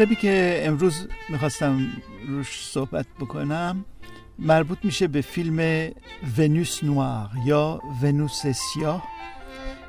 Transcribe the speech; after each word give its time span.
مطلبی 0.00 0.16
که 0.16 0.62
امروز 0.64 1.08
می‌خواستم 1.28 1.86
روش 2.28 2.66
صحبت 2.66 3.06
بکنم 3.20 3.84
مربوط 4.38 4.78
میشه 4.82 5.08
به 5.08 5.20
فیلم 5.20 5.90
ونوس 6.38 6.84
نوار 6.84 7.30
یا 7.44 7.80
ونوس 8.02 8.46
سیاه 8.46 9.04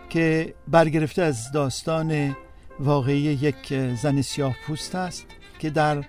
که 0.10 0.54
برگرفته 0.68 1.22
از 1.22 1.52
داستان 1.52 2.36
واقعی 2.80 3.18
یک 3.18 3.74
زن 3.96 4.22
سیاه 4.22 4.56
پوست 4.68 4.96
است 4.96 5.26
که 5.60 5.70
در 5.70 6.04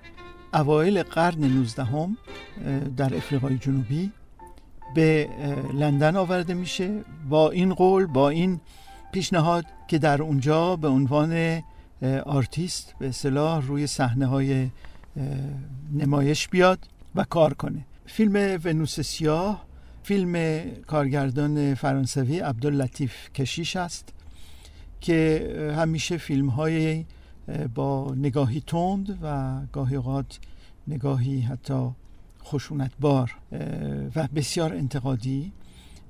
اوایل 0.54 1.02
قرن 1.02 1.44
19 1.44 1.84
هم 1.84 2.16
در 2.96 3.16
افریقای 3.16 3.58
جنوبی 3.58 4.12
به 4.94 5.28
لندن 5.74 6.16
آورده 6.16 6.54
میشه. 6.54 7.04
با 7.28 7.50
این 7.50 7.74
قول 7.74 8.06
با 8.06 8.28
این 8.28 8.60
پیشنهاد 9.12 9.64
که 9.88 9.98
در 9.98 10.22
اونجا 10.22 10.76
به 10.76 10.88
عنوان 10.88 11.62
آرتیست 12.26 12.94
به 12.98 13.08
اصطلاح 13.08 13.66
روی 13.66 13.86
صحنه 13.86 14.26
های 14.26 14.70
نمایش 15.92 16.48
بیاد 16.48 16.78
و 17.14 17.24
کار 17.24 17.54
کنه. 17.54 17.84
فیلم 18.06 18.60
ونوس 18.64 19.00
سیاه 19.00 19.66
فیلم 20.02 20.60
کارگردان 20.86 21.74
فرانسوی 21.74 22.38
عبداللطیف 22.38 23.32
کشیش 23.32 23.76
است 23.76 24.12
که 25.00 25.72
همیشه 25.76 26.16
فیلم 26.16 26.48
های 26.48 27.04
با 27.74 28.14
نگاهی 28.14 28.62
تند 28.66 29.18
و 29.22 29.60
گاهی 29.72 29.96
اوقات 29.96 30.38
نگاهی 30.88 31.40
حتی 31.40 31.90
خشونتبار 32.44 33.36
و 34.16 34.28
بسیار 34.34 34.74
انتقادی 34.74 35.52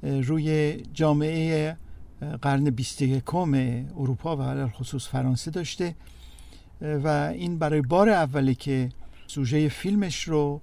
روی 0.02 0.76
جامعه 0.92 1.76
قرن 2.42 2.70
21 2.70 3.34
اروپا 3.34 4.36
و 4.36 4.42
علال 4.42 4.68
خصوص 4.68 5.08
فرانسه 5.08 5.50
داشته 5.50 5.94
و 6.80 7.08
این 7.34 7.58
برای 7.58 7.80
بار 7.80 8.08
اولی 8.08 8.54
که 8.54 8.88
سوژه 9.26 9.68
فیلمش 9.68 10.28
رو 10.28 10.60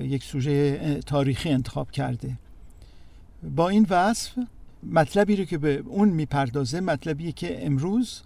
یک 0.00 0.24
سوژه 0.24 1.00
تاریخی 1.06 1.50
انتخاب 1.50 1.90
کرده 1.90 2.38
با 3.42 3.68
این 3.68 3.86
وصف 3.90 4.32
مطلبی 4.82 5.36
رو 5.36 5.44
که 5.44 5.58
به 5.58 5.82
اون 5.86 6.08
می‌پردازه 6.08 6.80
مطلبی 6.80 7.32
که 7.32 7.66
امروز 7.66 8.22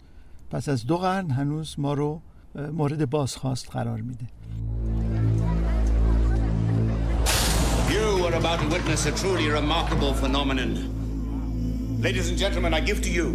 پس 0.50 0.68
از 0.68 0.86
دو 0.86 0.98
قرن 0.98 1.30
هنوز 1.30 1.74
ما 1.78 1.94
رو 1.94 2.20
مورد 2.72 3.10
بازخواست 3.10 3.70
قرار 3.70 4.00
میده 4.00 4.26
You 7.88 8.26
are 8.26 8.34
about 8.34 8.58
to 8.60 8.66
witness 8.74 9.06
a 9.06 9.12
truly 9.12 9.48
remarkable 9.48 10.12
phenomenon. 10.22 10.95
Ladies 11.98 12.28
and 12.28 12.36
gentlemen, 12.36 12.74
I 12.74 12.80
give 12.80 13.00
to 13.02 13.10
you 13.10 13.28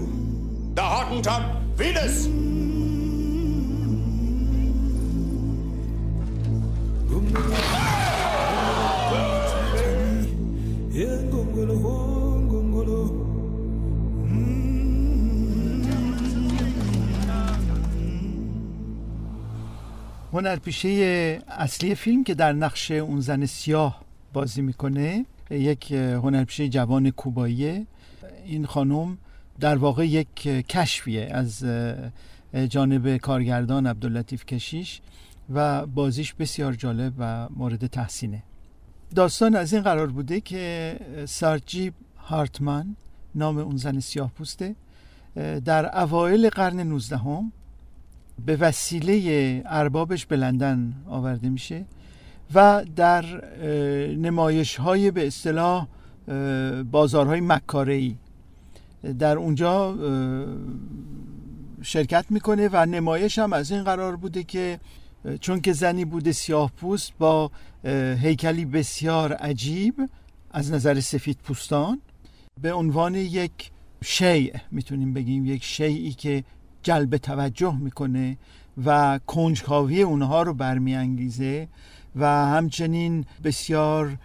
the 0.76 0.82
Hottentot 0.82 1.44
Venus! 1.76 2.28
هنرپیشه 20.34 20.90
اصلی 21.48 21.96
فیلم 21.96 22.24
که 22.24 22.34
در 22.34 22.54
نقش 22.54 22.92
اون 22.92 23.20
زن 23.20 23.46
سیاه 23.46 24.02
بازی 24.34 24.62
می‌کنه 24.62 25.26
یک 25.52 25.92
هنرپیشه 25.92 26.70
جوان 26.70 27.10
کوباییه 27.10 27.88
این 28.46 28.66
خانم 28.66 29.18
در 29.60 29.76
واقع 29.76 30.08
یک 30.08 30.34
کشفیه 30.70 31.28
از 31.32 31.66
جانب 32.70 33.18
کارگردان 33.18 33.88
عبداللطیف 33.88 34.46
کشیش 34.46 35.02
و 35.54 35.86
بازیش 35.86 36.34
بسیار 36.34 36.74
جالب 36.74 37.14
و 37.18 37.50
مورد 37.50 37.88
تحسینه. 37.88 38.44
داستان 39.16 39.56
از 39.56 39.74
این 39.74 39.82
قرار 39.82 40.08
بوده 40.08 40.42
که 40.42 41.00
سارجی 41.26 41.92
هارتمن 42.18 42.96
نام 43.36 43.58
اون 43.58 43.78
زن 43.78 44.00
سیاه 44.00 44.32
پوسته 44.32 44.76
در 45.66 46.00
اوایل 46.00 46.50
قرن 46.50 46.80
19 46.80 47.18
هم 47.18 47.52
به 48.46 48.56
وسیله 48.56 49.64
اربابش 49.66 50.26
به 50.26 50.36
لندن 50.36 50.94
آورده 51.08 51.50
میشه 51.50 51.86
و 52.54 52.86
در 52.96 53.26
نمایش 54.16 54.76
های 54.76 55.12
به 55.12 55.28
اصطلاح 55.28 55.88
بازارهای 56.92 57.42
مکاره 57.42 58.12
در 59.20 59.38
اونجا 59.38 59.98
شرکت 61.82 62.26
می‌کنه 62.30 62.70
و 62.72 62.86
نمایش 62.86 63.40
هم 63.40 63.54
از 63.54 63.72
این 63.72 63.84
قرار 63.84 64.16
بوده 64.16 64.44
که 64.44 64.80
چون 65.40 65.62
که 65.62 65.74
زنی 65.74 66.06
بوده 66.06 66.32
سیاه 66.32 66.72
پوست 66.72 67.14
با 67.20 67.52
هیکلی 68.22 68.66
بسیار 68.66 69.34
عجیب 69.34 70.10
از 70.52 70.72
نظر 70.72 71.00
سفید 71.00 71.38
پوستان 71.44 72.02
به 72.62 72.74
عنوان 72.74 73.16
یک 73.16 73.72
شیع 74.04 74.54
می‌تونیم 74.72 75.14
بگیم 75.14 75.46
یک 75.46 75.64
شیعی 75.64 76.12
که 76.12 76.44
جلب 76.84 77.18
توجه 77.18 77.78
می‌کنه 77.78 78.38
و 78.86 79.20
کنجکاوی 79.28 80.02
اونها 80.02 80.44
رو 80.44 80.54
برمیانگیزه 80.54 81.68
و 82.16 82.26
همچنین 82.28 83.26
بسیار 83.44 84.18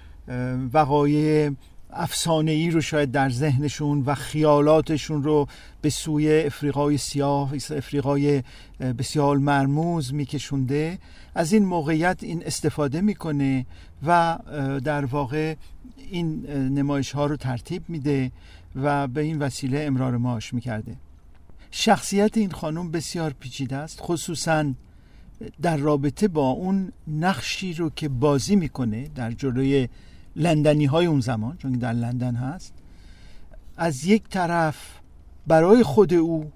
وقایع 0.73 1.51
افسانه 1.97 2.51
ای 2.51 2.71
رو 2.71 2.81
شاید 2.81 3.11
در 3.11 3.31
ذهنشون 3.31 4.03
و 4.03 4.15
خیالاتشون 4.15 5.23
رو 5.23 5.49
به 5.81 5.91
سوی 5.91 6.43
افریقای 6.43 6.99
سیاه 6.99 7.53
افریقای 7.71 8.43
بسیار 8.99 9.37
مرموز 9.39 10.15
میکشونده. 10.15 10.99
از 11.35 11.53
این 11.53 11.65
موقعیت 11.65 12.19
این 12.23 12.43
استفاده 12.47 13.01
می‌کنه 13.01 13.67
و 14.07 14.39
در 14.85 15.05
واقع 15.05 15.55
این 16.11 16.47
نمایش 16.51 17.13
ها 17.13 17.27
رو 17.27 17.37
ترتیب 17.37 17.83
میده 17.89 18.33
و 18.83 19.07
به 19.07 19.21
این 19.21 19.39
وسیله 19.39 19.85
امرار 19.85 20.17
معاش 20.17 20.55
می‌کرده. 20.55 20.97
شخصیت 21.71 22.37
این 22.37 22.51
خانم 22.51 22.91
بسیار 22.91 23.35
پیچیده 23.41 23.77
است 23.77 23.99
خصوصا 24.03 24.73
در 25.63 25.77
رابطه 25.77 26.29
با 26.29 26.51
اون 26.51 26.93
نقشی 27.09 27.75
رو 27.75 27.91
که 27.91 28.09
بازی 28.09 28.57
می‌کنه 28.57 29.09
در 29.15 29.31
جلوی 29.31 29.89
لندنی 30.37 30.85
های 30.85 31.07
اون 31.07 31.21
زمان 31.21 31.57
چون 31.57 31.73
در 31.73 31.93
لندن 31.93 32.35
هست 32.35 32.73
از 33.77 34.05
یک 34.05 34.23
طرف 34.29 34.77
برای 35.47 35.83
خود 35.83 36.15
او 36.15 36.51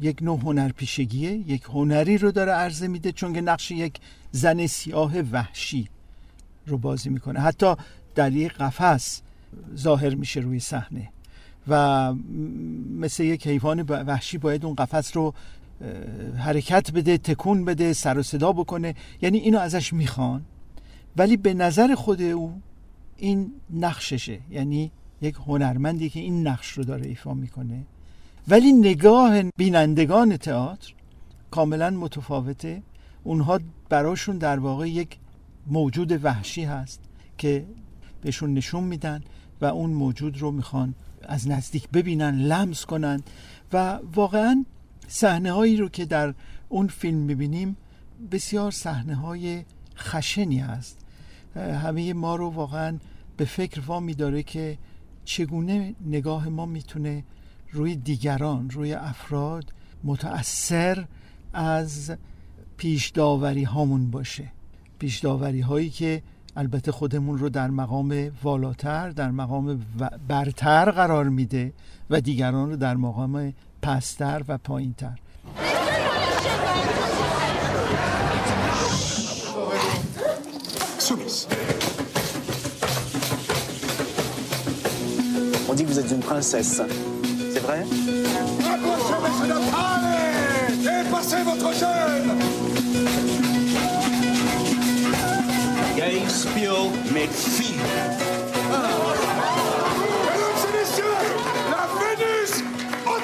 یک 0.00 0.22
نوع 0.22 0.40
هنرپیشگیه 0.40 1.30
یک 1.30 1.62
هنری 1.62 2.18
رو 2.18 2.30
داره 2.30 2.52
عرضه 2.52 2.88
میده 2.88 3.12
چون 3.12 3.32
که 3.32 3.40
نقش 3.40 3.70
یک 3.70 4.00
زن 4.32 4.66
سیاه 4.66 5.20
وحشی 5.20 5.88
رو 6.66 6.78
بازی 6.78 7.08
می‌کنه. 7.08 7.40
حتی 7.40 7.74
در 8.14 8.32
یک 8.32 8.52
قفس 8.52 9.22
ظاهر 9.76 10.14
میشه 10.14 10.40
روی 10.40 10.60
صحنه 10.60 11.08
و 11.68 12.12
مثل 12.98 13.24
یک 13.24 13.46
حیوان 13.46 13.82
وحشی 13.82 14.38
باید 14.38 14.64
اون 14.64 14.74
قفس 14.74 15.16
رو 15.16 15.34
حرکت 16.38 16.92
بده 16.92 17.18
تکون 17.18 17.64
بده 17.64 17.92
سر 17.92 18.18
و 18.18 18.22
صدا 18.22 18.52
بکنه. 18.52 18.94
یعنی 19.22 19.38
اینو 19.38 19.58
ازش 19.58 19.92
می‌خوان. 19.92 20.42
ولی 21.16 21.36
به 21.36 21.54
نظر 21.54 21.94
خود 21.94 22.22
او 22.22 22.60
این 23.20 23.52
نقششه. 23.70 24.40
یعنی 24.50 24.90
یک 25.22 25.34
هنرمندی 25.34 26.10
که 26.10 26.20
این 26.20 26.46
نقش 26.46 26.72
رو 26.72 26.84
داره 26.84 27.06
ایفا 27.06 27.34
می‌کنه. 27.34 27.86
ولی 28.48 28.72
نگاه 28.72 29.42
بینندگان 29.42 30.36
تئاتر 30.36 30.92
کاملا 31.50 31.90
متفاوته. 31.90 32.82
اونها 33.24 33.60
براشون 33.88 34.38
در 34.38 34.58
واقع 34.58 34.88
یک 34.88 35.18
موجود 35.66 36.24
وحشی 36.24 36.64
هست 36.64 37.00
که 37.38 37.66
بهشون 38.22 38.54
نشون 38.54 38.84
میدن 38.84 39.22
و 39.60 39.64
اون 39.64 39.90
موجود 39.90 40.38
رو 40.38 40.50
می‌خوان 40.50 40.94
از 41.22 41.48
نزدیک 41.48 41.88
ببینن 41.88 42.38
لمس 42.38 42.86
کنن. 42.86 43.22
و 43.72 43.98
واقعا 44.14 44.64
صحنه 45.08 45.52
هایی 45.52 45.76
رو 45.76 45.88
که 45.88 46.04
در 46.04 46.34
اون 46.68 46.86
فیلم 46.86 47.18
می‌بینیم 47.18 47.76
بسیار 48.32 48.70
صحنه 48.70 49.14
های 49.14 49.64
خشنی 49.96 50.58
هست. 50.58 50.99
همه 51.56 52.12
ما 52.12 52.36
رو 52.36 52.50
واقعا 52.50 52.98
به 53.36 53.44
فکر 53.44 53.80
وامی 53.86 54.14
داره 54.14 54.42
که 54.42 54.78
چگونه 55.24 55.94
نگاه 56.06 56.48
ما 56.48 56.66
می‌تونه 56.66 57.24
روی 57.72 57.96
دیگران 57.96 58.70
روی 58.70 58.92
افراد 58.92 59.72
متأثر 60.04 61.06
از 61.52 62.12
پیش 62.76 63.08
داوری 63.08 63.64
هامون 63.64 64.10
باشه. 64.10 64.52
پیش 64.98 65.18
داوری 65.18 65.60
هایی 65.60 65.90
که 65.90 66.22
البته 66.56 66.92
خودمون 66.92 67.38
رو 67.38 67.48
در 67.48 67.70
مقام 67.70 68.30
والاتر 68.42 69.10
در 69.10 69.30
مقام 69.30 69.86
برتر 70.28 70.90
قرار 70.90 71.28
میده 71.28 71.72
و 72.10 72.20
دیگران 72.20 72.70
رو 72.70 72.76
در 72.76 72.96
مقام 72.96 73.52
پستر 73.82 74.42
و 74.48 74.58
پایینتر. 74.58 75.18
insoumise. 81.10 81.48
On 85.68 85.74
dit 85.74 85.84
que 85.84 85.88
vous 85.88 85.98
êtes 85.98 86.10
une 86.10 86.20
princesse. 86.20 86.80
C'est 87.52 87.60
vrai? 87.60 87.84
Attention, 88.60 89.20
messieurs 89.22 89.48
dames 89.48 89.62
Allez 89.74 90.76
Dépassez 90.82 91.42
votre 91.42 91.72
jeune 91.74 92.38
Game 95.96 96.28
Spiel 96.28 96.90
mit 97.12 97.28
Vieh. 97.56 97.76
Mesdames 100.30 100.62
et 100.66 100.72
messieurs, 100.78 101.18
la 101.70 101.84
Vénus 101.98 102.52
en 103.06 103.18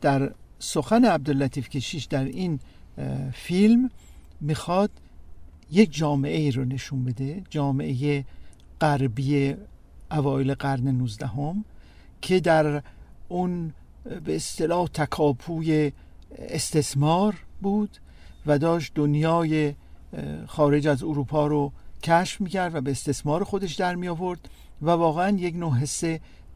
در 0.00 0.30
سخن 0.58 1.04
عبداللطیف 1.04 1.68
کشیش 1.68 2.04
در 2.04 2.24
این 2.24 2.60
فیلم 3.32 3.90
می‌خواد 4.40 4.90
یک 5.70 5.94
جامعه 5.94 6.36
ای 6.36 6.50
رو 6.50 6.64
نشون 6.64 7.04
بده 7.04 7.42
جامعه 7.50 8.24
غربی 8.80 9.54
اوایل 10.10 10.54
قرن 10.54 10.88
19 10.88 11.26
هم 11.26 11.64
که 12.20 12.40
در 12.40 12.82
اون 13.28 13.72
به 14.24 14.36
اصطلاح 14.36 14.88
تکاپوی 14.88 15.92
استثمار 16.38 17.34
بود 17.62 17.96
و 18.46 18.58
داشت 18.58 18.92
دنیای 18.94 19.74
خارج 20.46 20.88
از 20.88 21.02
اروپا 21.02 21.46
رو 21.46 21.72
کشف 22.02 22.40
می‌کرد 22.40 22.74
و 22.74 22.80
به 22.80 22.90
استثمار 22.90 23.44
خودش 23.44 23.74
در 23.74 23.94
می 23.94 24.08
آورد 24.08 24.48
و 24.82 24.90
واقعا 24.90 25.36
یک 25.36 25.56
نوع 25.56 25.74
حس 25.74 26.04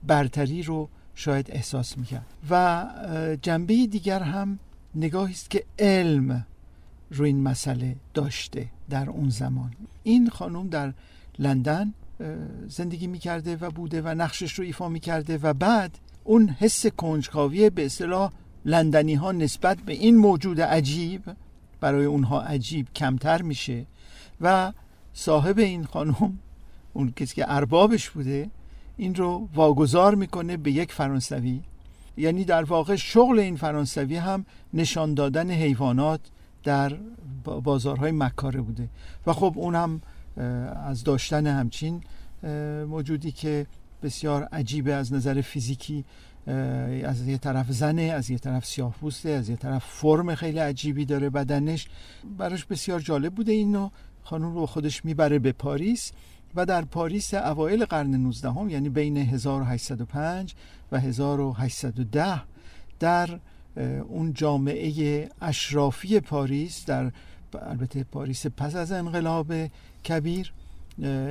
برتری 0.06 0.62
رو 0.62 0.88
شاید 1.14 1.50
احساس 1.50 1.98
می‌کرد. 1.98 2.26
و 2.50 2.86
جنبه 3.42 3.86
دیگر 3.86 4.22
هم 4.22 4.58
نگاهی 4.94 5.32
است 5.32 5.50
که 5.50 5.64
علم 5.78 6.46
روی 7.10 7.26
این 7.26 7.42
مسئله 7.42 7.96
داشته 8.14 8.68
در 8.90 9.10
اون 9.10 9.28
زمان. 9.28 9.70
این 10.02 10.28
خانم 10.30 10.68
در 10.68 10.92
لندن 11.38 11.94
زندگی 12.68 13.06
می‌کرده 13.06 13.56
و 13.56 13.70
بوده 13.70 14.02
و 14.02 14.08
نقشش 14.08 14.52
رو 14.52 14.64
ایفا 14.64 14.88
می‌کرده 14.88 15.38
و 15.38 15.52
بعد 15.52 15.98
اون 16.24 16.48
حس 16.48 16.86
کنجکاوی 16.86 17.70
به 17.70 17.86
اصطلاح 17.86 18.32
لندنی 18.64 19.14
ها 19.14 19.32
نسبت 19.32 19.78
به 19.78 19.92
این 19.92 20.16
موجود 20.16 20.60
عجیب 20.60 21.22
برای 21.80 22.04
اونها 22.04 22.42
عجیب 22.42 22.86
کمتر 22.96 23.42
میشه 23.42 23.86
و 24.40 24.72
صاحب 25.12 25.58
این 25.58 25.84
خانم 25.84 26.38
اون 26.92 27.12
کسی 27.16 27.34
که 27.34 27.44
اربابش 27.48 28.10
بوده 28.10 28.50
این 28.96 29.14
رو 29.14 29.48
واگذار 29.54 30.14
می‌کنه 30.14 30.56
به 30.56 30.70
یک 30.72 30.92
فرانسوی. 30.92 31.60
یعنی 32.16 32.44
در 32.44 32.62
واقع 32.64 32.96
شغل 32.96 33.38
این 33.38 33.56
فرانسوی 33.56 34.16
هم 34.16 34.46
نشان 34.74 35.14
دادن 35.14 35.50
حیوانات 35.50 36.20
در 36.64 36.92
با- 37.44 37.60
بازارهای 37.60 38.12
مکاره 38.12 38.60
بوده. 38.60 38.88
و 39.26 39.32
خب 39.32 39.52
اون 39.56 39.74
هم 39.74 40.00
از 40.86 41.04
داشتن 41.04 41.46
همچین 41.46 42.00
موجودی 42.88 43.32
که 43.32 43.66
بسیار 44.02 44.42
عجیبه 44.42 44.94
از 44.94 45.12
نظر 45.12 45.40
فیزیکی 45.40 46.04
از 47.04 47.28
یه 47.28 47.38
طرف 47.38 47.72
زنه 47.72 48.02
از 48.02 48.30
یه 48.30 48.38
طرف 48.38 48.66
سیاه 48.66 48.92
پوسته 48.92 49.28
از 49.30 49.48
یه 49.48 49.56
طرف 49.56 49.84
فرم 49.84 50.34
خیلی 50.34 50.58
عجیبی 50.58 51.04
داره 51.04 51.30
بدنش. 51.30 51.88
براش 52.38 52.64
بسیار 52.64 53.00
جالب 53.00 53.34
بوده 53.34 53.52
اینو 53.52 53.90
خانم 54.22 54.54
رو 54.54 54.66
خودش 54.66 55.04
می‌بره 55.04 55.38
به 55.38 55.52
پاریس. 55.52 56.12
و 56.54 56.66
در 56.66 56.84
پاریس 56.84 57.34
اوایل 57.34 57.84
قرن 57.84 58.14
19 58.14 58.50
هم 58.50 58.70
یعنی 58.70 58.88
بین 58.88 59.16
1805 59.16 60.54
و 60.92 61.00
1810 61.00 62.42
در 62.98 63.38
اون 64.08 64.32
جامعه 64.32 65.28
اشرافی 65.40 66.20
پاریس 66.20 66.84
در 66.84 67.12
البته 67.62 68.04
پاریس 68.04 68.46
پس 68.46 68.76
از 68.76 68.92
انقلاب 68.92 69.52
کبیر 70.08 70.52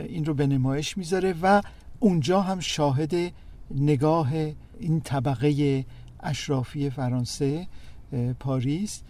این 0.07 0.25
رو 0.25 0.33
به 0.33 0.47
نمایش 0.47 0.97
می‌ذاره 0.97 1.35
و 1.41 1.61
اونجا 1.99 2.41
هم 2.41 2.59
شاهد 2.59 3.13
نگاه 3.75 4.33
این 4.79 5.01
طبقه 5.01 5.85
اشرافی 6.19 6.89
فرانسه 6.89 7.67
پاریس 8.39 9.01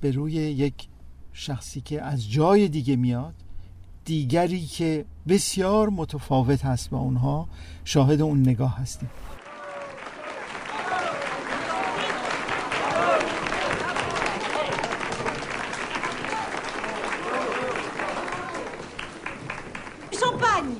به 0.00 0.10
روی 0.10 0.32
یک 0.32 0.88
شخصی 1.32 1.80
که 1.80 2.02
از 2.02 2.30
جای 2.30 2.68
دیگه 2.68 2.96
میاد 2.96 3.34
دیگری 4.07 4.65
که 4.65 5.05
بسیار 5.27 5.89
متفاوت 5.89 6.65
هست 6.65 6.89
با 6.89 6.97
اونها 6.99 7.47
شاهد 7.85 8.21
اون 8.21 8.39
نگاه 8.41 8.77
هستیم 8.77 9.09
Champagne 20.11 20.75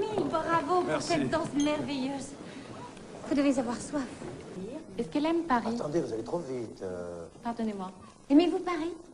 Mille 0.00 0.24
bravo 0.30 0.82
pour 0.82 1.02
cette 1.02 1.30
danse 1.30 1.52
merveilleuse. 1.54 2.28
Vous 3.28 3.34
devez 3.34 3.58
avoir 3.58 3.76
soif. 3.76 4.02
Est-ce 4.98 5.08
qu'elle 5.08 5.26
aime 5.26 5.42
Paris 5.48 5.74
Attendez, 5.74 6.00
vous 6.00 6.12
allez 6.12 6.22
trop 6.22 6.38
vite. 6.38 6.80
euh. 6.82 7.24
Pardonnez-moi. 7.42 7.90
Aimez-vous 8.30 8.58
Paris 8.60 8.92
Oui. 8.92 8.94
Oh, 8.94 9.07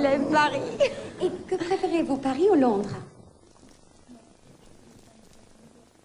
Elle 0.00 0.06
aime 0.14 0.30
Paris. 0.30 0.60
Et 1.22 1.30
que 1.48 1.54
préférez-vous, 1.56 2.16
Paris 2.16 2.48
ou 2.50 2.54
Londres? 2.54 2.96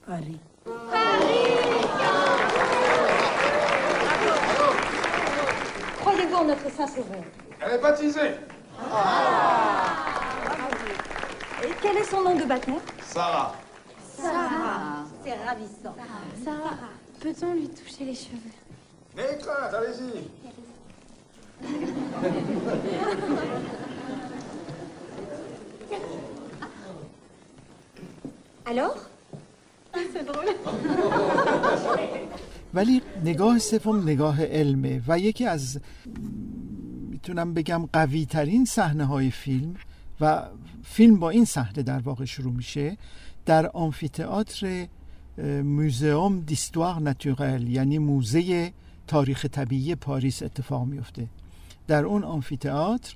Paris. 0.05 0.39
Croyez-vous 5.99 6.35
en 6.35 6.43
notre 6.45 6.71
Saint-Sauveur? 6.71 7.23
Elle 7.61 7.73
est 7.73 7.77
baptisée 7.79 8.31
Et 11.63 11.69
quel 11.81 11.97
est 11.97 12.03
son 12.03 12.21
nom 12.21 12.35
de 12.35 12.43
baptême 12.43 12.75
Sarah. 13.01 13.55
Sarah. 14.17 15.05
C'est 15.23 15.33
ravissant. 15.43 15.95
Sarah, 16.43 16.75
peut-on 17.21 17.53
lui 17.53 17.69
toucher 17.69 18.03
les 18.03 18.13
cheveux? 18.13 18.37
N'ayez 19.15 19.37
crainte, 19.37 19.73
allez-y. 19.73 20.27
Alors 28.65 28.95
ولی 32.73 33.01
نگاه 33.23 33.59
سوم 33.59 34.03
نگاه 34.03 34.45
علمه 34.45 35.01
و 35.07 35.19
یکی 35.19 35.45
از 35.45 35.79
می‌تونم 37.09 37.53
بگم 37.53 37.89
قوی 37.93 38.25
ترین 38.25 38.65
صحنه 38.65 39.05
های 39.05 39.31
فیلم 39.31 39.75
و 40.21 40.43
فیلم 40.83 41.19
با 41.19 41.29
این 41.29 41.45
صحنه 41.45 41.83
در 41.83 41.99
واقع 41.99 42.25
شروع 42.25 42.53
میشه 42.53 42.97
در 43.45 43.67
آمفیتئاتر 43.67 44.87
موزئوم 45.63 46.39
دیستوار 46.39 46.99
ناتورل 46.99 47.67
یعنی 47.67 47.97
موزه 47.97 48.73
تاریخ 49.07 49.45
طبیعی 49.45 49.95
پاریس 49.95 50.43
اتفاق 50.43 50.85
میفته 50.85 51.27
در 51.87 52.05
اون 52.05 52.23
آمفیتئاتر 52.23 53.15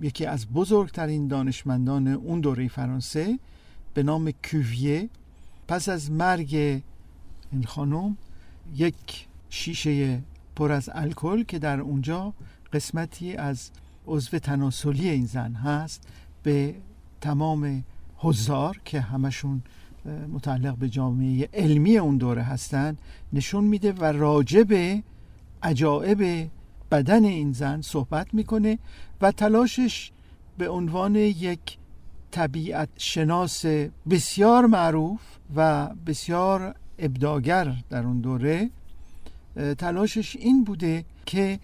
یکی 0.00 0.26
از 0.26 0.46
بزرگترین 0.46 1.28
دانشمندان 1.28 2.08
اون 2.08 2.40
دوره 2.40 2.68
فرانسه 2.68 3.38
به 3.94 4.02
نام 4.02 4.32
کوویه 4.44 5.08
پس 5.68 5.88
از 5.88 6.10
مرگ 6.10 6.54
این 7.52 7.64
خانم 7.66 8.16
یک 8.76 9.26
شیشه 9.50 10.22
پر 10.56 10.72
از 10.72 10.90
الکل 10.92 11.42
که 11.42 11.58
در 11.58 11.80
اونجا 11.80 12.32
قسمتی 12.72 13.36
از 13.36 13.70
عضو 14.06 14.38
تناسلی 14.38 15.08
این 15.08 15.26
زن 15.26 15.52
هست 15.52 16.08
به 16.42 16.74
تمام 17.20 17.84
حضار 18.16 18.80
که 18.84 19.00
همشون 19.00 19.62
متعلق 20.32 20.76
به 20.76 20.88
جامعه 20.88 21.48
علمی 21.52 21.98
اون 21.98 22.16
دوره 22.16 22.42
هستند 22.42 22.98
نشون 23.32 23.64
میده 23.64 23.92
و 23.92 24.04
راجع 24.04 24.62
به 24.62 25.02
عجائب 25.62 26.50
بدن 26.90 27.24
این 27.24 27.52
زن 27.52 27.80
صحبت 27.80 28.34
می‌کنه 28.34 28.78
و 29.20 29.32
تلاشش 29.32 30.10
به 30.58 30.68
عنوان 30.68 31.16
یک 31.16 31.78
طبیعت 32.34 32.88
شناس 32.96 33.66
بسیار 34.10 34.66
معروف 34.66 35.20
و 35.56 35.88
بسیار 36.06 36.74
ابداگر 36.98 37.76
در 37.90 38.06
اون 38.06 38.20
دوره 38.20 38.70
تلاشش 39.78 40.36
این 40.36 40.64
بوده 40.64 41.04
که 41.26 41.60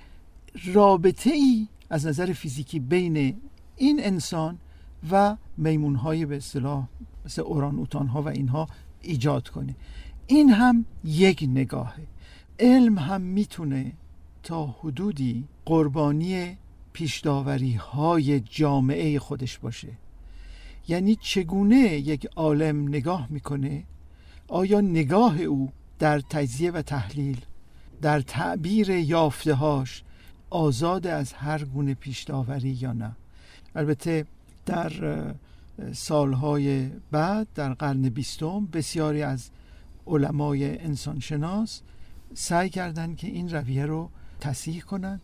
رابطه 0.74 1.30
ای 1.30 1.68
از 1.90 2.06
نظر 2.06 2.32
فیزیکی 2.32 2.80
بین 2.80 3.40
این 3.76 4.04
انسان 4.04 4.58
و 5.10 5.36
میمون 5.56 5.94
های 5.94 6.26
به 6.26 6.36
اصطلاح 6.36 6.86
مثل 7.24 7.42
اوران 7.42 7.78
اوتان 7.78 8.06
ها 8.06 8.22
و 8.22 8.28
اینها 8.28 8.68
ایجاد 9.02 9.48
کنه. 9.48 9.74
این 10.26 10.50
هم 10.50 10.84
یک 11.04 11.48
نگاهه. 11.48 12.06
علم 12.58 12.98
هم 12.98 13.20
می‌تونه 13.20 13.92
تا 14.42 14.66
حدودی 14.66 15.44
قربانی 15.64 16.56
پیشداوری 16.92 17.72
های 17.72 18.40
جامعه 18.40 19.18
خودش 19.18 19.58
باشه. 19.58 19.88
یعنی 20.90 21.16
چگونه 21.16 21.76
یک 21.76 22.26
عالم 22.36 22.88
نگاه 22.88 23.26
می‌کنه؟ 23.30 23.84
آیا 24.48 24.80
نگاه 24.80 25.40
او 25.40 25.72
در 25.98 26.20
تجزیه 26.20 26.70
و 26.70 26.82
تحلیل 26.82 27.40
در 28.02 28.20
تعبیر 28.20 28.90
یافتهاش 28.90 30.02
آزاد 30.50 31.06
از 31.06 31.32
هر 31.32 31.64
گونه 31.64 31.94
پیشداوری 31.94 32.78
یا 32.80 32.92
نه؟ 32.92 33.16
البته 33.74 34.26
در 34.66 34.92
سالهای 35.92 36.88
بعد 37.10 37.46
در 37.54 37.74
قرن 37.74 38.08
بیستم 38.08 38.66
بسیاری 38.66 39.22
از 39.22 39.50
علمای 40.06 40.78
انسانشناس 40.78 41.80
سعی 42.34 42.68
کردند 42.68 43.16
که 43.16 43.26
این 43.26 43.50
رویه 43.50 43.86
رو 43.86 44.10
تصحیح 44.40 44.80
کنند. 44.80 45.20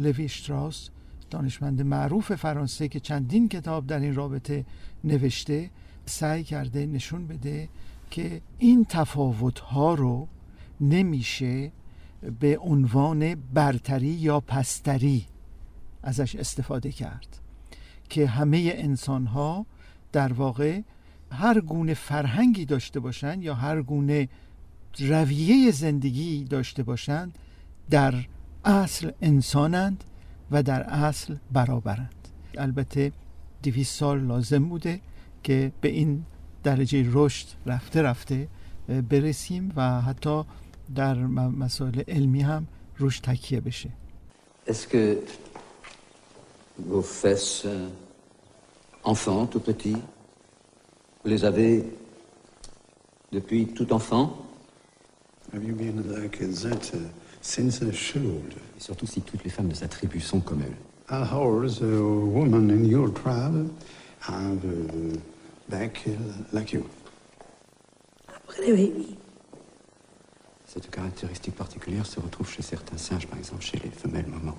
لوی 0.00 0.24
اشتراس 0.24 0.88
دانشمند 1.30 1.82
معروف 1.82 2.34
فرانسه 2.34 2.88
که 2.88 3.00
چندین 3.00 3.48
کتاب 3.48 3.86
در 3.86 3.98
این 3.98 4.14
رابطه 4.14 4.64
نوشته 5.04 5.70
سعی 6.06 6.44
کرده 6.44 6.86
نشون 6.86 7.26
بده 7.26 7.68
که 8.10 8.40
این 8.58 8.84
تفاوت 8.88 9.58
ها 9.58 9.94
رو 9.94 10.28
نمیشه 10.80 11.72
به 12.40 12.58
عنوان 12.58 13.34
برتری 13.34 14.06
یا 14.06 14.40
پستری 14.40 15.26
ازش 16.02 16.36
استفاده 16.36 16.92
کرد. 16.92 17.40
که 18.08 18.26
همه 18.26 18.72
انسان 18.74 19.26
ها 19.26 19.66
در 20.12 20.32
واقع 20.32 20.80
هر 21.32 21.60
گونه 21.60 21.94
فرهنگی 21.94 22.64
داشته 22.64 23.00
باشند 23.00 23.42
یا 23.42 23.54
هر 23.54 23.82
گونه 23.82 24.28
رویه 24.98 25.70
زندگی 25.70 26.44
داشته 26.44 26.82
باشند 26.82 27.38
در 27.90 28.14
اصل 28.64 29.10
انسانند 29.22 30.04
و 30.50 30.62
در 30.62 30.82
اصل 30.82 31.36
برابرند. 31.52 32.28
البته 32.58 33.12
دویست 33.62 33.94
سال 33.94 34.20
لازم 34.20 34.68
بوده 34.68 35.00
که 35.42 35.72
به 35.80 35.88
این 35.88 36.24
درجه 36.62 37.06
رشد 37.12 37.46
رفته 37.66 38.02
رفته 38.02 38.48
برسیم 39.08 39.72
و 39.76 40.00
حتی 40.00 40.42
در 40.94 41.14
مسائل 41.48 42.02
علمی 42.08 42.42
هم 42.42 42.66
روش 42.98 43.20
تکیه 43.20 43.60
بشه. 43.60 43.90
Est-ce 44.66 44.88
que 44.88 45.18
vos 46.90 47.02
fesses, 47.02 47.66
enfants, 49.04 49.46
tout 49.46 49.60
petits, 49.60 50.00
vous 51.22 51.30
les 51.30 51.44
avez 51.44 51.84
depuis 53.32 53.66
tout 53.78 53.92
enfant? 53.92 54.26
Have 55.52 55.64
you 55.64 55.74
been 55.74 55.98
like 56.16 56.38
that 56.62 56.84
uh, 56.94 57.25
since 57.46 57.80
a 57.82 57.92
child? 57.92 58.54
Et 58.76 58.80
surtout 58.80 59.06
si 59.06 59.22
toutes 59.22 59.44
les 59.44 59.50
femmes 59.50 59.68
de 59.68 59.74
sa 59.74 59.88
tribu 59.88 60.20
sont 60.20 60.40
comme 60.40 60.62
elle. 60.62 60.76
A 61.08 61.24
woman 61.38 62.70
in 62.70 62.84
your 62.84 63.12
tribe 63.14 63.68
have 64.28 64.64
uh, 64.64 65.16
back 65.68 66.02
uh, 66.08 66.10
like 66.52 66.72
you? 66.72 66.84
Après 68.26 68.72
baby. 68.72 69.16
Cette 70.66 70.90
caractéristique 70.90 71.54
particulière 71.54 72.04
se 72.04 72.18
retrouve 72.18 72.50
chez 72.50 72.62
certains 72.62 72.98
singes, 72.98 73.28
par 73.28 73.38
exemple 73.38 73.62
chez 73.62 73.78
les 73.78 73.90
femelles 73.90 74.26
moments, 74.26 74.58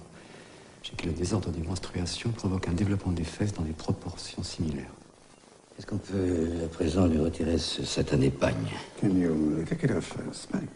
chez 0.82 0.96
qui 0.96 1.06
le 1.06 1.12
désordre 1.12 1.50
des 1.50 1.62
menstruations 1.62 2.30
provoque 2.30 2.70
un 2.70 2.74
développement 2.74 3.12
des 3.12 3.26
fesses 3.26 3.54
dans 3.54 3.64
des 3.64 3.74
proportions 3.74 4.42
similaires. 4.42 4.97
Est-ce 5.78 5.86
qu'on 5.86 5.98
peut 5.98 6.48
à 6.66 6.68
présent 6.70 7.06
lui 7.06 7.20
retirer 7.20 7.60
ce 7.60 7.86
satané 7.86 8.32
pagne 8.32 8.56
Can 9.00 9.10
you? 9.10 9.64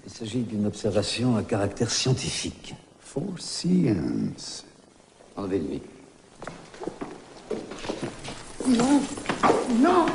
Il 0.05 0.11
s'agit 0.11 0.41
d'une 0.41 0.67
observation 0.67 1.35
à 1.35 1.41
caractère 1.41 1.89
scientifique. 1.89 2.75
For 2.99 3.23
science. 3.39 4.63
Enlevez-lui. 5.35 5.81
Non 8.67 9.01
Non 9.79 10.05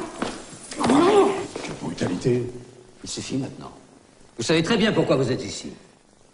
Non 0.89 1.29
Brutalité 1.83 2.47
Il 3.03 3.11
suffit 3.11 3.39
maintenant. 3.39 3.73
Vous 4.37 4.45
savez 4.45 4.63
très 4.63 4.77
bien 4.77 4.93
pourquoi 4.93 5.17
vous 5.17 5.33
êtes 5.33 5.45
ici. 5.45 5.73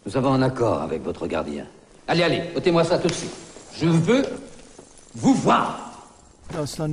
Nous 0.05 0.15
avons 0.15 0.35
un 0.35 0.43
accord 0.43 0.83
avec 0.83 1.03
votre 1.03 1.27
gardien. 1.27 1.67
Allez, 2.07 2.23
allez, 2.23 2.43
ôtez-moi 2.55 2.85
ça 2.85 2.99
tout 2.99 3.09
de 3.09 3.15
suite. 3.15 3.33
Je 3.75 3.87
veux 3.87 4.25
vous 5.15 5.33
voir. 5.33 6.11
Dans 6.53 6.67
son 6.67 6.91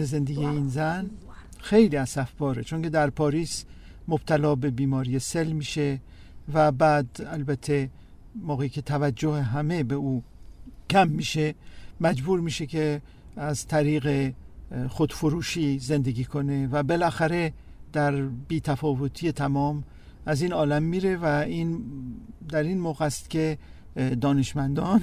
خیلی 1.61 1.97
اسفباره 1.97 2.63
چون 2.63 2.81
که 2.81 2.89
در 2.89 3.09
پاریس 3.09 3.65
مبتلا 4.07 4.55
به 4.55 4.69
بیماری 4.69 5.19
سل 5.19 5.51
میشه 5.51 5.99
و 6.53 6.71
بعد 6.71 7.07
البته 7.25 7.89
موقعی 8.35 8.69
که 8.69 8.81
توجه 8.81 9.41
همه 9.41 9.83
به 9.83 9.95
او 9.95 10.23
کم 10.89 11.07
میشه 11.07 11.55
مجبور 12.01 12.39
میشه 12.39 12.65
که 12.65 13.01
از 13.37 13.67
طریق 13.67 14.33
خودفروشی 14.89 15.79
زندگی 15.79 16.25
کنه 16.25 16.67
و 16.71 16.83
بالاخره 16.83 17.53
در 17.93 18.21
بیتفاوتی 18.21 19.31
تمام 19.31 19.83
از 20.25 20.41
این 20.41 20.53
عالم 20.53 20.83
میره 20.83 21.17
و 21.17 21.25
این 21.25 21.83
در 22.49 22.63
این 22.63 22.79
موقع 22.79 23.05
است 23.05 23.29
که 23.29 23.57
دانشمندان 24.21 25.01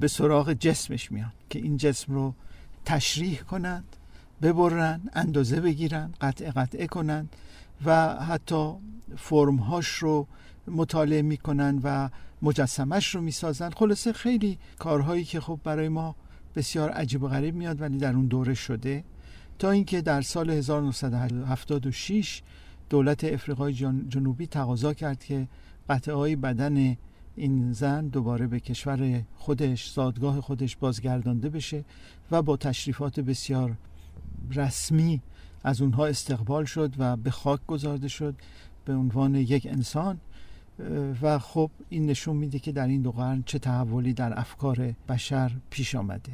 به 0.00 0.08
سراغ 0.08 0.52
جسمش 0.52 1.12
میان 1.12 1.32
که 1.50 1.58
این 1.58 1.76
جسم 1.76 2.14
رو 2.14 2.34
تشریح 2.84 3.40
کنند 3.40 3.96
ببرن 4.42 5.00
اندازه 5.12 5.60
بگیرن 5.60 6.12
قطعه 6.20 6.50
قطعه 6.50 6.86
کنند 6.86 7.36
و 7.84 8.14
حتی 8.14 8.72
فرمهاش 9.16 9.88
رو 9.88 10.26
مطالعه 10.68 11.22
می‌کنن 11.22 11.80
و 11.82 12.08
مجسمش 12.42 13.14
رو 13.14 13.20
می‌سازن. 13.20 13.70
خلاصه 13.70 14.12
خیلی 14.12 14.58
کارهایی 14.78 15.24
که 15.24 15.40
خب 15.40 15.60
برای 15.64 15.88
ما 15.88 16.16
بسیار 16.56 16.90
عجیب 16.90 17.22
و 17.22 17.28
غریب 17.28 17.54
میاد 17.54 17.80
ولی 17.80 17.98
در 17.98 18.14
اون 18.14 18.26
دوره 18.26 18.54
شده. 18.54 19.04
تا 19.58 19.70
اینکه 19.70 20.00
در 20.00 20.22
سال 20.22 20.50
1976 20.50 22.42
دولت 22.90 23.24
افریقای 23.24 23.72
جنوبی 24.08 24.46
تقاضا 24.46 24.94
کرد 24.94 25.24
که 25.24 25.48
قطعه 25.88 26.14
های 26.14 26.36
بدن 26.36 26.96
این 27.36 27.72
زن 27.72 28.08
دوباره 28.08 28.46
به 28.46 28.60
کشور 28.60 29.22
خودش 29.34 29.92
زادگاه 29.92 30.40
خودش 30.40 30.76
بازگردانده 30.76 31.48
بشه 31.48 31.84
و 32.30 32.42
با 32.42 32.56
تشریفات 32.56 33.20
بسیار 33.20 33.76
رسمی 34.54 35.20
از 35.64 35.80
اونها 35.80 36.06
استقبال 36.06 36.64
شد 36.64 36.94
و 36.98 37.16
به 37.16 37.30
خاک 37.30 37.60
گذارده 37.66 38.08
شد 38.08 38.34
به 38.84 38.94
عنوان 38.94 39.34
یک 39.34 39.66
انسان. 39.70 40.20
و 41.22 41.38
خب 41.38 41.70
این 41.88 42.06
نشون 42.06 42.36
میده 42.36 42.58
که 42.58 42.72
در 42.72 42.86
این 42.86 43.02
دو 43.02 43.12
قرن 43.12 43.42
چه 43.46 43.58
تحولی 43.58 44.12
در 44.12 44.38
افکار 44.40 44.94
بشر 45.08 45.52
پیش 45.70 45.94
آمده. 45.94 46.32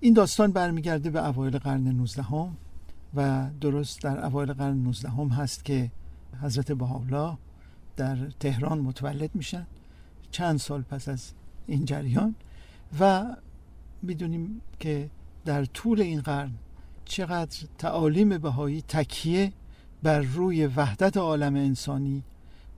این 0.00 0.14
داستان 0.14 0.52
برمیگرده 0.52 1.10
به 1.10 1.28
اوایل 1.28 1.58
قرن 1.58 1.88
19 1.88 2.22
هم 2.22 2.56
و 3.14 3.50
درست 3.60 4.02
در 4.02 4.24
اوایل 4.24 4.52
قرن 4.52 4.76
19 4.76 5.08
هم 5.08 5.28
هست 5.28 5.64
که 5.64 5.90
حضرت 6.42 6.72
بهاءالله 6.72 7.38
در 7.96 8.16
تهران 8.40 8.78
متولد 8.78 9.30
میشن. 9.34 9.66
چند 10.30 10.58
سال 10.58 10.82
پس 10.82 11.08
از 11.08 11.32
این 11.66 11.84
جریان. 11.84 12.34
و 13.00 13.36
می‌دونیم 14.02 14.60
که 14.80 15.10
در 15.44 15.64
طول 15.64 16.00
این 16.00 16.20
قرن 16.20 16.52
چقدر 17.06 17.58
تعالیم 17.78 18.38
بهایی 18.38 18.82
تکیه 18.82 19.52
بر 20.02 20.20
روی 20.20 20.66
وحدت 20.66 21.16
عالم 21.16 21.54
انسانی 21.54 22.22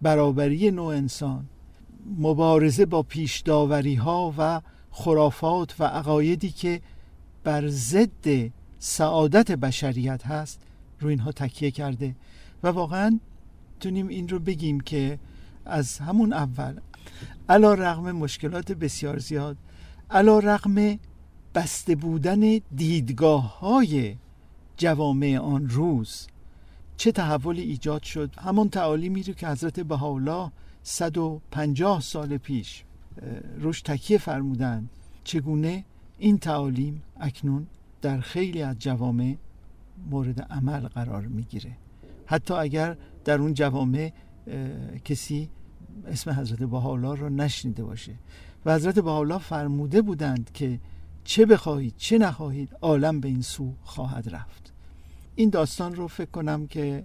برابری 0.03 0.71
نوع 0.71 0.87
انسان 0.87 1.45
مبارزه 2.19 2.87
با 2.87 3.03
پیش 3.03 3.43
ها 3.99 4.35
و 4.39 4.61
خرافات 4.91 5.75
و 5.81 5.85
عقایدی 5.85 6.51
که 6.51 6.81
بر 7.45 7.69
ضد 7.69 8.51
سعادت 8.79 9.53
بشریت 9.53 10.27
هست 10.27 10.61
روی 11.01 11.11
اینها 11.11 11.33
تکیه 11.33 11.71
کرده. 11.71 12.15
و 12.63 12.69
واقعا 12.69 13.19
تونیم 13.81 14.09
این 14.09 14.29
رو 14.29 14.39
بگیم 14.39 14.81
که 14.81 15.19
از 15.65 15.99
همون 15.99 16.33
اول 16.33 16.75
علا 17.49 17.75
رغم 17.75 18.13
مشکلات 18.13 18.73
بسیار 18.73 19.19
زیاد 19.19 19.57
علا 20.11 20.39
رغم 20.39 20.99
بسته 21.59 21.95
بودن 21.95 22.61
دیدگاه 22.77 23.59
های 23.59 24.17
جوامع 24.77 25.39
آن 25.39 25.69
روز. 25.69 26.27
چه 26.97 27.13
تحولی 27.13 27.63
ایجاد 27.63 28.03
شد؟ 28.03 28.31
همون 28.39 28.69
تعالیمی 28.69 29.23
رو 29.23 29.33
که 29.33 29.49
حضرت 29.49 29.81
بهاءالله 29.81 30.51
150 30.83 32.01
سال 32.01 32.37
پیش 32.37 32.85
روش 33.61 33.83
تکیه 33.83 34.19
فرمودند. 34.19 34.91
چگونه 35.25 35.85
این 36.19 36.39
تعالیم 36.39 37.03
اکنون 37.21 37.67
در 38.03 38.21
خیلی 38.21 38.63
از 38.63 38.79
جوامع 38.79 39.37
مورد 40.11 40.41
عمل 40.41 40.81
قرار 40.81 41.23
می‌گیره؟ 41.23 41.73
حتی 42.27 42.55
اگر 42.55 42.97
در 43.25 43.39
اون 43.39 43.55
جوامع 43.55 44.13
کسی 45.05 45.49
اسم 46.07 46.31
حضرت 46.31 46.63
بهاءالله 46.63 47.15
رو 47.15 47.29
نشنیده 47.29 47.85
باشه. 47.85 48.15
و 48.67 48.75
حضرت 48.75 48.99
بهاءالله 48.99 49.39
فرموده 49.39 50.03
بودند 50.03 50.51
که 50.55 50.79
چه 51.29 51.47
بخواهید 51.47 51.95
چه 51.97 52.19
نخواهید 52.19 52.77
عالم 52.81 53.21
به 53.21 53.29
این 53.29 53.43
سو 53.43 53.75
خواهد 53.83 54.29
رفت. 54.35 54.73
این 55.35 55.51
داستان 55.51 55.95
رو 55.95 56.09
فکر 56.09 56.31
کنم 56.31 56.67
که 56.67 57.05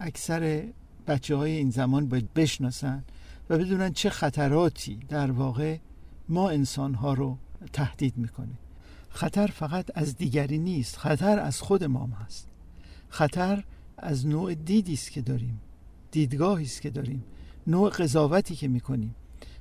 اکثر 0.00 0.64
بچه 1.06 1.36
های 1.36 1.50
این 1.50 1.70
زمان 1.70 2.08
باید 2.08 2.34
بشناسن 2.34 3.04
و 3.50 3.58
بدونن 3.58 3.92
چه 3.92 4.10
خطراتی 4.10 4.96
در 5.08 5.30
واقع 5.30 5.78
ما 6.28 6.50
انسان 6.50 6.94
ها 6.94 7.14
رو 7.14 7.38
تهدید 7.72 8.16
می‌کنه. 8.16 8.58
خطر 9.10 9.46
فقط 9.46 9.90
از 9.94 10.16
دیگری 10.16 10.58
نیست 10.58 10.96
خطر 10.96 11.38
از 11.38 11.60
خود 11.60 11.84
ما 11.84 12.06
هست. 12.06 12.48
خطر 13.08 13.64
از 13.96 14.26
نوع 14.26 14.54
دیدی 14.54 14.92
است 14.92 15.10
که 15.10 15.20
داریم 15.20 15.60
دیدگاهی 16.10 16.64
است 16.64 16.82
که 16.82 16.90
داریم 16.90 17.24
نوع 17.66 17.90
قضاوتی 17.90 18.54
که 18.54 18.68
می‌کنیم. 18.68 19.14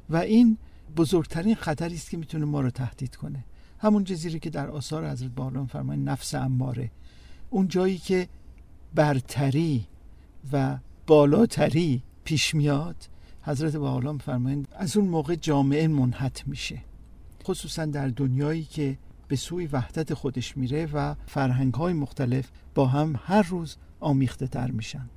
و 0.10 0.18
این 0.18 0.58
بزرگترین 0.98 1.56
خطری 1.56 1.96
است 1.96 2.10
که 2.10 2.18
می‌تونه 2.18 2.46
ما 2.46 2.62
رو 2.62 2.70
تهدید 2.70 3.16
کنه. 3.16 3.44
همون 3.82 4.04
جزیره 4.04 4.40
که 4.40 4.50
در 4.50 4.70
آثار 4.70 5.10
حضرت 5.10 5.30
بالان 5.30 5.66
فرمایند 5.66 6.10
نفس 6.10 6.36
اماره. 6.36 6.92
اون 7.50 7.68
جایی 7.68 7.98
که 7.98 8.28
برتری 8.96 9.88
و 10.52 10.78
بالاتری 11.08 12.04
پیش 12.24 12.56
میاد 12.56 12.96
حضرت 13.42 13.76
با 13.76 14.18
فرمایند 14.18 14.68
از 14.72 14.98
اون 14.98 15.08
موقع 15.08 15.36
جامعه 15.36 15.88
منحت 15.88 16.48
میشه. 16.48 16.82
خصوصا 17.44 17.86
در 17.86 18.08
دنیایی 18.08 18.64
که 18.64 18.98
به 19.28 19.36
سوی 19.36 19.66
وحدت 19.66 20.14
خودش 20.14 20.58
میره 20.58 20.90
و 20.94 21.16
فرهنگ 21.28 21.74
های 21.74 21.94
مختلف 21.94 22.52
با 22.76 22.86
هم 22.86 23.20
هر 23.24 23.42
روز 23.42 23.78
آمیخته 24.00 24.48
تر 24.48 24.72
میشند. 24.72 25.10